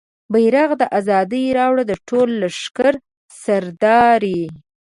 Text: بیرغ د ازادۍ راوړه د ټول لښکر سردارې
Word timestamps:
بیرغ 0.33 0.69
د 0.81 0.83
ازادۍ 0.99 1.45
راوړه 1.57 1.83
د 1.87 1.93
ټول 2.07 2.29
لښکر 2.41 2.93
سردارې 3.43 4.41